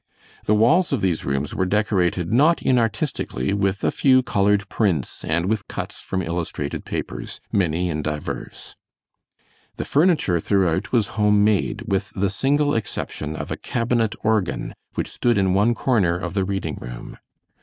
[0.45, 5.45] The walls of these rooms were decorated not inartistically with a few colored prints and
[5.45, 8.75] with cuts from illustrated papers, many and divers.
[9.75, 15.05] The furniture throughout was home made, with the single exception of a cabinet organ which
[15.07, 17.19] stood in one corner of the reading room.